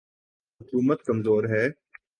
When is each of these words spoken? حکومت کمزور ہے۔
حکومت 0.61 1.03
کمزور 1.03 1.43
ہے۔ 1.43 1.67